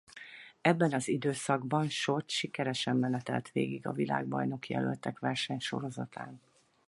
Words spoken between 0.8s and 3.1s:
az időszakban Short sikeresen